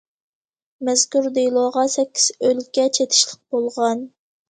مەزكۇر 0.89 1.27
دېلوغا 1.37 1.85
سەككىز 1.99 2.27
ئۆلكە 2.49 2.89
چېتىشلىق 2.99 3.41
بولغان. 3.59 4.07